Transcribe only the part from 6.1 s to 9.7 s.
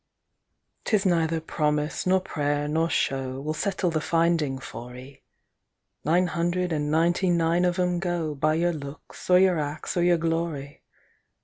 hundred and ninety nine of 'em goBy your looks, or your